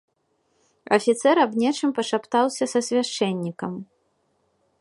[0.97, 3.73] Афіцэр аб нечым пашаптаўся са свяшчэннікам.